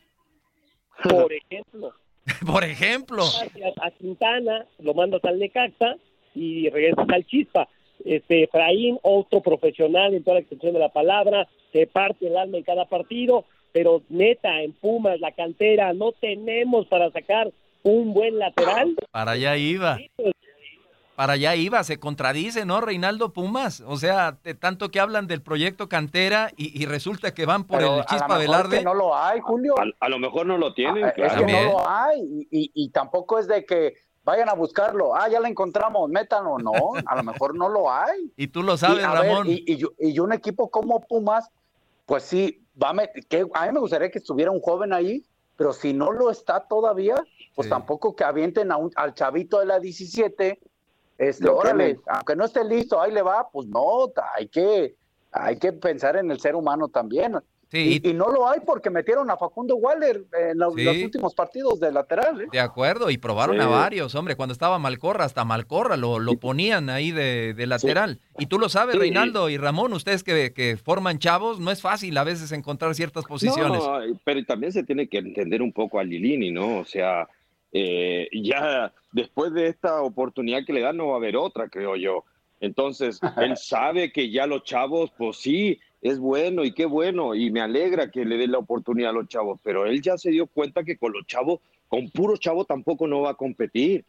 Por 1.04 1.34
ejemplo. 1.34 1.94
Por 2.46 2.64
ejemplo. 2.64 3.24
A 3.82 3.92
Quintana, 3.92 4.66
lo 4.80 4.94
mandas 4.94 5.24
al 5.26 5.40
Necaxa 5.40 5.96
y 6.36 6.70
regresas 6.70 7.08
al 7.10 7.26
Chispa. 7.26 7.68
Este 8.06 8.44
Efraín, 8.44 8.98
otro 9.02 9.42
profesional 9.42 10.14
en 10.14 10.24
toda 10.24 10.36
la 10.36 10.42
extensión 10.42 10.74
de 10.74 10.80
la 10.80 10.90
palabra, 10.90 11.48
se 11.74 11.86
parte 11.86 12.28
el 12.28 12.38
alma 12.38 12.58
en 12.58 12.64
cada 12.64 12.86
partido, 12.86 13.46
pero 13.74 14.02
neta, 14.10 14.62
en 14.62 14.72
Pumas, 14.74 15.20
la 15.20 15.32
cantera, 15.32 15.94
no 15.94 16.14
tenemos 16.14 16.88
para 16.88 17.12
sacar 17.12 17.52
un 17.84 18.14
buen 18.14 18.40
lateral. 18.40 18.96
Para 19.12 19.32
allá 19.32 19.58
iba. 19.58 19.98
Para 21.20 21.34
allá 21.34 21.54
iba, 21.54 21.84
se 21.84 22.00
contradice, 22.00 22.66
¿no, 22.66 22.80
Reinaldo 22.80 23.34
Pumas? 23.34 23.84
O 23.86 23.98
sea, 23.98 24.38
de 24.42 24.54
tanto 24.54 24.90
que 24.90 25.02
hablan 25.02 25.28
del 25.28 25.42
proyecto 25.42 25.90
cantera 25.90 26.50
y, 26.56 26.86
resulta 26.86 27.34
que 27.34 27.46
van 27.46 27.66
por 27.66 27.82
el 27.82 28.06
Chispa 28.06 28.38
Velarde. 28.38 28.82
no 28.84 28.94
lo 28.94 29.14
hay, 29.14 29.42
Julio. 29.42 29.76
A, 30.00 30.08
lo 30.08 30.18
mejor 30.18 30.46
no 30.46 30.58
lo 30.58 30.74
tienen. 30.74 31.04
Ah, 31.04 31.14
es 31.18 31.34
que 31.34 31.46
no 31.46 31.64
lo 31.74 31.90
hay 31.90 32.48
y, 32.50 32.90
tampoco 32.92 33.38
es 33.38 33.50
de 33.50 33.66
que 33.66 33.96
vayan 34.24 34.48
a 34.48 34.54
buscarlo. 34.54 35.14
Ah, 35.14 35.28
ya 35.28 35.42
lo 35.42 35.48
encontramos, 35.48 36.10
métanlo. 36.10 36.58
No, 36.58 36.72
a 37.06 37.16
lo 37.18 37.24
mejor 37.24 37.54
no 37.54 37.68
lo 37.68 37.92
hay. 37.92 38.32
Y 38.38 38.48
tú 38.48 38.64
lo 38.64 38.78
sabes, 38.78 39.06
Ramón. 39.06 39.46
y, 39.46 39.66
y, 39.68 40.20
un 40.20 40.32
equipo 40.32 40.72
como 40.72 41.06
Pumas, 41.06 41.50
pues 42.06 42.24
sí, 42.24 42.66
va 42.82 42.92
a, 42.92 43.08
que, 43.28 43.46
a 43.56 43.66
mí 43.66 43.74
me 43.74 43.82
gustaría 43.82 44.10
que 44.10 44.20
estuviera 44.20 44.52
un 44.52 44.62
joven 44.62 44.94
ahí, 44.94 45.26
pero 45.58 45.74
si 45.74 45.92
no 45.92 46.14
lo 46.14 46.32
está 46.32 46.62
todavía, 46.62 47.16
pues 47.56 47.68
tampoco 47.68 48.16
que 48.16 48.24
avienten 48.24 48.72
a 48.72 48.78
un, 48.78 48.90
al 48.96 49.14
chavito 49.16 49.60
de 49.60 49.66
la 49.66 49.82
17, 49.82 50.58
este, 51.20 51.50
órale, 51.50 52.00
aunque 52.08 52.36
no 52.38 52.46
esté 52.46 52.64
listo, 52.64 53.00
ahí 53.00 53.12
le 53.12 53.22
va, 53.22 53.50
pues 53.52 53.68
no, 53.68 54.10
hay 54.38 54.48
que, 54.48 54.96
hay 55.34 55.58
que 55.58 55.74
pensar 55.74 56.16
en 56.16 56.32
el 56.32 56.40
ser 56.40 56.56
humano 56.56 56.88
también. 56.88 57.36
y, 57.74 58.14
no 58.14 58.30
lo 58.30 58.48
hay 58.50 58.62
porque 58.66 58.90
metieron 58.90 59.30
a 59.30 59.36
Facundo 59.36 59.76
Waller 59.76 60.24
en 60.32 60.58
los, 60.58 60.74
últimos 60.74 61.36
partidos 61.36 61.82
de 61.82 61.92
lateral. 61.92 62.42
¿eh? 62.42 62.48
De 62.54 62.62
acuerdo, 62.62 63.10
y 63.10 63.18
probaron 63.18 63.60
a 63.60 63.68
varios, 63.68 64.16
hombre, 64.16 64.38
cuando 64.38 64.54
estaba 64.54 64.80
Malcorra, 64.80 65.26
hasta 65.26 65.44
Malcorra 65.44 65.98
lo, 65.98 66.20
lo 66.20 66.38
ponían 66.40 66.90
ahí 66.90 67.12
de, 67.12 67.54
lateral. 67.68 68.22
Y 68.38 68.46
tú 68.46 68.58
lo 68.58 68.70
sabes, 68.70 68.96
Reinaldo 68.96 69.50
y 69.50 69.58
Ramón, 69.58 69.92
ustedes 69.92 70.24
que, 70.24 70.54
que, 70.54 70.78
forman 70.78 71.20
chavos, 71.20 71.60
no 71.60 71.70
es 71.70 71.82
fácil 71.82 72.18
a 72.18 72.24
veces 72.24 72.54
encontrar 72.54 72.96
ciertas 72.96 73.26
posiciones. 73.26 73.84
No, 73.84 74.00
pero 74.24 74.42
también 74.46 74.72
se 74.72 74.84
tiene 74.84 75.10
que 75.10 75.18
entender 75.18 75.62
un 75.62 75.74
poco 75.74 76.00
a 76.00 76.04
Lilini, 76.06 76.50
¿no? 76.50 76.78
O 76.78 76.86
sea, 76.86 77.28
eh, 77.72 78.28
ya 78.34 78.94
después 79.12 79.54
de 79.54 79.68
esta 79.68 80.02
oportunidad 80.02 80.66
que 80.66 80.74
le 80.74 80.82
dan 80.82 80.98
no 80.98 81.08
va 81.08 81.14
a 81.14 81.18
haber 81.18 81.38
otra, 81.38 81.70
creo 81.70 81.96
yo. 81.96 82.24
Entonces, 82.60 83.20
él 83.38 83.58
sabe 83.58 84.12
que 84.12 84.30
ya 84.30 84.48
los 84.48 84.64
chavos, 84.64 85.12
pues 85.18 85.38
sí, 85.38 85.80
es 86.02 86.20
bueno 86.20 86.64
y 86.64 86.74
qué 86.74 86.86
bueno, 86.86 87.36
y 87.36 87.52
me 87.52 87.62
alegra 87.62 88.10
que 88.10 88.26
le 88.26 88.38
dé 88.38 88.48
la 88.48 88.58
oportunidad 88.58 89.12
a 89.12 89.14
los 89.14 89.28
chavos, 89.28 89.60
pero 89.64 89.86
él 89.86 90.02
ya 90.02 90.18
se 90.18 90.32
dio 90.32 90.48
cuenta 90.48 90.84
que 90.84 90.98
con 90.98 91.12
los 91.12 91.26
chavos, 91.28 91.60
con 91.88 92.10
puro 92.10 92.38
chavo 92.38 92.66
tampoco 92.66 93.08
no 93.08 93.22
va 93.22 93.32
a 93.32 93.36
competir. 93.36 94.06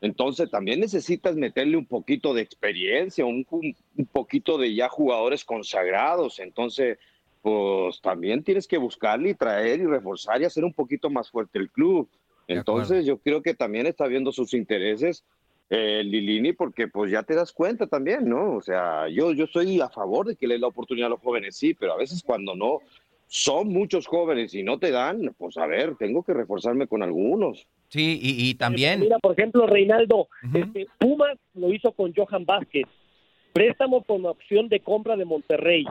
Entonces 0.00 0.50
también 0.50 0.80
necesitas 0.80 1.34
meterle 1.34 1.76
un 1.76 1.86
poquito 1.86 2.34
de 2.34 2.42
experiencia, 2.42 3.24
un, 3.24 3.46
un 3.50 4.06
poquito 4.12 4.58
de 4.58 4.74
ya 4.74 4.88
jugadores 4.88 5.44
consagrados. 5.44 6.40
Entonces, 6.40 6.98
pues 7.40 8.00
también 8.02 8.42
tienes 8.42 8.66
que 8.66 8.76
buscarle 8.76 9.30
y 9.30 9.34
traer 9.34 9.80
y 9.80 9.86
reforzar 9.86 10.42
y 10.42 10.44
hacer 10.44 10.64
un 10.64 10.74
poquito 10.74 11.08
más 11.08 11.30
fuerte 11.30 11.58
el 11.58 11.70
club. 11.70 12.08
Entonces 12.46 13.06
yo 13.06 13.18
creo 13.18 13.42
que 13.42 13.54
también 13.54 13.86
está 13.86 14.06
viendo 14.06 14.32
sus 14.32 14.54
intereses 14.54 15.24
eh, 15.70 16.02
Lilini 16.04 16.52
porque 16.52 16.88
pues 16.88 17.10
ya 17.10 17.22
te 17.22 17.34
das 17.34 17.52
cuenta 17.52 17.86
también, 17.86 18.28
¿no? 18.28 18.56
O 18.56 18.60
sea, 18.60 19.08
yo, 19.08 19.32
yo 19.32 19.44
estoy 19.44 19.80
a 19.80 19.88
favor 19.88 20.26
de 20.26 20.36
que 20.36 20.46
le 20.46 20.54
dé 20.54 20.60
la 20.60 20.68
oportunidad 20.68 21.06
a 21.06 21.10
los 21.10 21.20
jóvenes, 21.20 21.56
sí, 21.56 21.74
pero 21.74 21.94
a 21.94 21.96
veces 21.96 22.22
cuando 22.22 22.54
no 22.54 22.80
son 23.26 23.68
muchos 23.68 24.06
jóvenes 24.06 24.54
y 24.54 24.62
no 24.62 24.78
te 24.78 24.90
dan, 24.90 25.34
pues 25.38 25.56
a 25.56 25.66
ver, 25.66 25.96
tengo 25.96 26.22
que 26.22 26.34
reforzarme 26.34 26.86
con 26.86 27.02
algunos. 27.02 27.66
Sí, 27.88 28.20
y, 28.22 28.50
y 28.50 28.54
también. 28.54 29.00
Mira, 29.00 29.18
por 29.18 29.32
ejemplo, 29.32 29.66
Reinaldo, 29.66 30.28
este, 30.52 30.86
Pumas 30.98 31.38
lo 31.54 31.72
hizo 31.72 31.92
con 31.92 32.12
Johan 32.14 32.44
Vázquez. 32.44 32.86
Préstamo 33.52 34.02
con 34.02 34.26
opción 34.26 34.68
de 34.68 34.80
compra 34.80 35.16
de 35.16 35.24
Monterrey. 35.24 35.84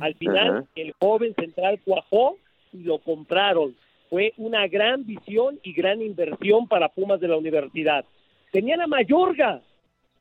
Al 0.00 0.14
final, 0.14 0.66
el 0.76 0.94
joven 1.00 1.34
central 1.34 1.80
cuajó 1.84 2.36
y 2.72 2.84
lo 2.84 2.98
compraron. 2.98 3.74
Fue 4.10 4.34
una 4.36 4.66
gran 4.66 5.06
visión 5.06 5.58
y 5.62 5.72
gran 5.72 6.02
inversión 6.02 6.66
para 6.68 6.88
Pumas 6.88 7.20
de 7.20 7.28
la 7.28 7.36
universidad. 7.36 8.04
Tenían 8.50 8.80
a 8.82 8.86
Mayorga 8.88 9.62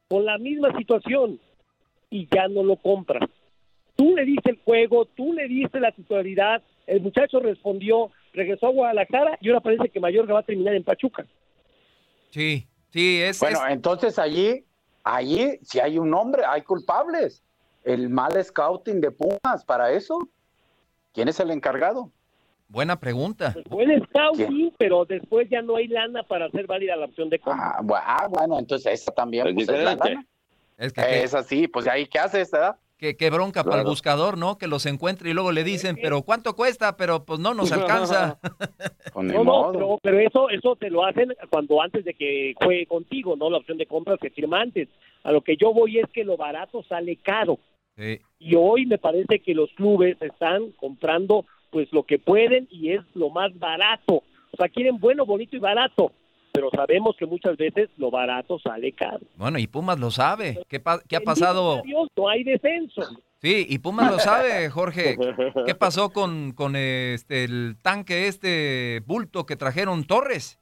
con 0.07 0.23
la 0.25 0.37
misma 0.37 0.77
situación 0.77 1.39
y 2.11 2.27
ya 2.33 2.47
no 2.47 2.63
lo 2.63 2.75
compran. 2.77 3.27
Tú 3.95 4.15
le 4.15 4.23
diste 4.25 4.51
el 4.51 4.59
juego, 4.63 5.05
tú 5.05 5.33
le 5.33 5.47
diste 5.47 5.79
la 5.79 5.91
titularidad, 5.91 6.61
el 6.87 7.01
muchacho 7.01 7.39
respondió, 7.39 8.11
regresó 8.31 8.67
a 8.67 8.71
Guadalajara 8.71 9.37
y 9.41 9.49
ahora 9.49 9.59
parece 9.61 9.89
que 9.89 9.99
Mayorga 9.99 10.35
va 10.35 10.39
a 10.41 10.43
terminar 10.43 10.75
en 10.75 10.83
Pachuca. 10.83 11.25
Sí, 12.29 12.67
sí, 12.91 13.21
es. 13.21 13.39
Bueno, 13.39 13.65
es- 13.65 13.73
entonces 13.73 14.19
allí, 14.19 14.63
allí, 15.03 15.57
si 15.63 15.79
hay 15.79 15.97
un 15.97 16.09
nombre, 16.11 16.43
hay 16.47 16.61
culpables. 16.61 17.43
El 17.83 18.09
mal 18.09 18.41
scouting 18.43 19.01
de 19.01 19.09
Pumas 19.11 19.65
para 19.65 19.91
eso. 19.91 20.19
¿Quién 21.13 21.27
es 21.27 21.39
el 21.39 21.49
encargado? 21.49 22.11
Buena 22.69 22.99
pregunta. 22.99 23.55
Buen 23.67 24.01
scouting, 24.05 24.73
pero 24.77 25.03
después 25.03 25.49
ya 25.49 25.61
no 25.61 25.75
hay 25.75 25.87
lana 25.87 26.23
para 26.23 26.45
hacer 26.45 26.67
válida 26.67 26.95
la 26.95 27.05
opción 27.05 27.29
de 27.29 27.39
compra. 27.39 27.77
Ah, 27.79 27.83
ah, 28.05 28.27
bueno, 28.29 28.59
entonces 28.59 29.01
esa 29.01 29.11
también 29.11 29.47
Es 29.47 29.53
pues, 29.55 29.69
es 29.69 29.83
la 29.83 29.95
lana. 29.95 30.25
Es 30.77 30.93
que, 30.93 31.23
Es 31.23 31.33
así, 31.33 31.67
pues 31.67 31.87
ahí, 31.87 32.05
¿qué 32.05 32.19
haces, 32.19 32.51
verdad? 32.51 32.77
que, 32.99 33.15
que 33.15 33.29
bronca 33.29 33.63
para 33.63 33.81
el 33.81 33.87
buscador, 33.87 34.37
¿no? 34.37 34.57
Que 34.57 34.67
los 34.67 34.85
encuentre 34.85 35.29
y 35.29 35.33
luego 35.33 35.53
le 35.53 35.63
dicen, 35.63 35.97
pero 36.01 36.21
¿cuánto 36.21 36.53
cuesta? 36.55 36.97
Pero 36.97 37.23
pues 37.23 37.39
no 37.39 37.53
nos 37.53 37.71
alcanza. 37.71 38.37
No, 39.15 39.43
no, 39.43 39.71
pero, 39.73 39.99
pero 40.01 40.19
eso, 40.19 40.49
eso 40.49 40.75
te 40.75 40.89
lo 40.89 41.03
hacen 41.03 41.35
cuando 41.49 41.81
antes 41.81 42.05
de 42.05 42.13
que 42.13 42.53
juegue 42.55 42.85
contigo, 42.85 43.35
¿no? 43.35 43.49
La 43.49 43.57
opción 43.57 43.77
de 43.77 43.85
compra 43.85 44.15
se 44.21 44.29
firma 44.29 44.61
antes. 44.61 44.87
A 45.23 45.31
lo 45.31 45.41
que 45.41 45.57
yo 45.57 45.73
voy 45.73 45.97
es 45.97 46.05
que 46.13 46.23
lo 46.23 46.37
barato 46.37 46.83
sale 46.83 47.17
caro. 47.17 47.57
Sí. 47.97 48.21
Y 48.37 48.55
hoy 48.55 48.85
me 48.85 48.97
parece 48.97 49.39
que 49.39 49.53
los 49.53 49.71
clubes 49.71 50.21
están 50.21 50.71
comprando 50.73 51.45
pues 51.71 51.87
lo 51.91 52.03
que 52.03 52.19
pueden 52.19 52.67
y 52.71 52.91
es 52.91 53.01
lo 53.13 53.29
más 53.29 53.57
barato. 53.57 54.23
O 54.51 54.57
sea, 54.57 54.69
quieren 54.69 54.97
bueno, 54.99 55.25
bonito 55.25 55.55
y 55.55 55.59
barato. 55.59 56.11
Pero 56.51 56.69
sabemos 56.75 57.15
que 57.17 57.25
muchas 57.27 57.55
veces 57.57 57.89
lo 57.97 58.09
barato 58.09 58.57
sale 58.59 58.91
caro. 58.91 59.19
Bueno, 59.35 59.59
y 59.59 59.67
Pumas 59.67 59.99
lo 59.99 60.09
sabe. 60.09 60.59
¿Qué, 60.67 60.79
pa- 60.79 60.99
qué 61.07 61.15
ha 61.15 61.21
pasado? 61.21 61.81
Dios, 61.85 62.07
no 62.17 62.27
hay 62.27 62.43
descenso. 62.43 63.01
Sí, 63.41 63.65
y 63.69 63.77
Pumas 63.77 64.11
lo 64.11 64.19
sabe, 64.19 64.67
Jorge. 64.69 65.15
¿Qué 65.65 65.75
pasó 65.75 66.09
con, 66.09 66.51
con 66.53 66.75
este 66.75 67.43
el 67.43 67.77
tanque 67.81 68.27
este 68.27 69.01
bulto 69.05 69.45
que 69.45 69.55
trajeron 69.55 70.03
Torres? 70.05 70.59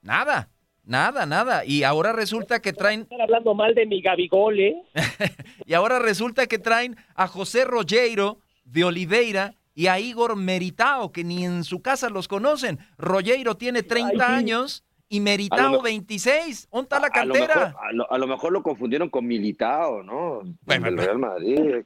Nada, 0.00 0.48
nada, 0.84 1.26
nada. 1.26 1.64
Y 1.64 1.84
ahora 1.84 2.12
resulta 2.12 2.60
que 2.60 2.72
traen 2.72 3.02
Estar 3.02 3.20
hablando 3.20 3.54
mal 3.54 3.74
de 3.74 3.86
mi 3.86 4.00
Gabigol, 4.00 4.58
¿eh? 4.58 4.82
y 5.66 5.74
ahora 5.74 5.98
resulta 5.98 6.46
que 6.46 6.58
traen 6.58 6.96
a 7.14 7.28
José 7.28 7.64
Rogueiro 7.64 8.38
de 8.64 8.84
Oliveira 8.84 9.54
y 9.74 9.86
a 9.86 9.98
Igor 9.98 10.36
Meritao, 10.36 11.12
que 11.12 11.24
ni 11.24 11.44
en 11.44 11.64
su 11.64 11.80
casa 11.82 12.10
los 12.10 12.28
conocen. 12.28 12.78
Rogueiro 12.98 13.56
tiene 13.56 13.82
30 13.82 14.10
Ay, 14.12 14.16
sí. 14.18 14.22
años 14.22 14.84
y 15.08 15.18
lo 15.18 15.24
Meritao 15.24 15.70
mejor- 15.70 15.84
26. 15.84 16.68
¿Dónde 16.70 16.84
está 16.84 17.00
la 17.00 17.06
A 17.08 17.24
lo, 17.24 17.34
cantera? 17.34 17.66
mejor, 17.66 17.84
a, 17.84 17.92
lo, 17.92 18.12
a 18.12 18.18
lo 18.18 18.26
mejor 18.26 18.52
lo 18.52 18.62
confundieron 18.62 19.08
con 19.10 19.26
Militao, 19.26 20.02
¿no? 20.02 20.40
Del 20.62 20.96
Real 20.98 21.18
Madrid, 21.18 21.84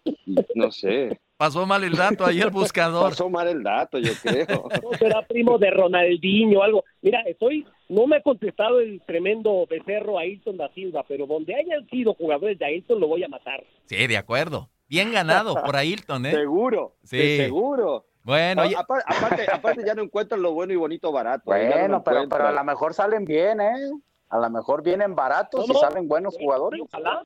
no 0.55 0.71
sé. 0.71 1.19
Pasó 1.37 1.67
mal 1.67 1.85
el 1.85 1.93
dato 1.95 2.25
ahí 2.25 2.41
el 2.41 2.49
buscador. 2.49 3.11
Pasó 3.11 3.29
mal 3.29 3.47
el 3.47 3.63
dato, 3.63 3.99
yo 3.99 4.13
creo. 4.23 4.69
No 4.83 4.97
será 4.99 5.21
primo 5.27 5.59
de 5.59 5.71
Ronaldinho 5.71 6.61
o 6.61 6.63
algo. 6.63 6.85
Mira, 7.03 7.21
estoy, 7.27 7.67
no 7.91 8.07
me 8.07 8.17
ha 8.17 8.23
contestado 8.23 8.81
el 8.81 9.03
tremendo 9.07 9.67
becerro 9.69 10.19
Ailton 10.19 10.57
da 10.57 10.73
Silva, 10.73 11.05
pero 11.07 11.27
donde 11.27 11.55
hayan 11.55 11.87
sido 11.91 12.15
jugadores 12.15 12.59
de 12.59 12.65
Ailton 12.65 12.99
lo 13.01 13.09
voy 13.09 13.23
a 13.23 13.29
matar. 13.29 13.63
Sí, 13.85 14.07
de 14.07 14.17
acuerdo. 14.17 14.71
Bien 14.89 15.13
ganado 15.13 15.55
por 15.63 15.77
Ailton, 15.77 16.27
¿eh? 16.27 16.33
Seguro, 16.33 16.97
Sí. 17.03 17.37
seguro. 17.39 18.07
Bueno, 18.23 18.63
aparte, 18.77 19.47
aparte 19.53 19.85
ya 19.85 19.95
no 19.95 20.03
encuentran 20.03 20.43
lo 20.43 20.53
bueno 20.53 20.73
y 20.73 20.77
bonito 20.77 21.13
barato. 21.13 21.55
¿eh? 21.55 21.69
No 21.89 22.03
Bueno, 22.03 22.29
pero, 22.29 22.47
a 22.49 22.53
lo 22.53 22.65
mejor 22.65 22.93
salen 22.93 23.25
bien, 23.25 23.61
¿eh? 23.61 23.91
A 24.31 24.39
lo 24.39 24.51
mejor 24.51 24.83
vienen 24.83 25.15
baratos 25.15 25.69
y 25.69 25.75
salen 25.75 26.09
buenos 26.09 26.37
jugadores. 26.37 26.81
Ojalá. 26.83 27.23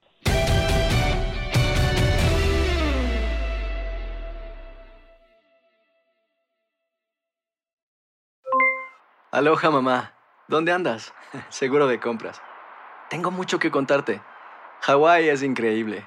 Aloha 9.33 9.71
mamá, 9.71 10.13
¿dónde 10.49 10.73
andas? 10.73 11.15
Seguro 11.49 11.87
de 11.87 12.01
compras. 12.01 12.43
Tengo 13.09 13.31
mucho 13.31 13.59
que 13.59 13.71
contarte. 13.71 14.21
Hawái 14.83 15.29
es 15.29 15.43
increíble. 15.43 16.07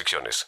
restricciones. 0.01 0.47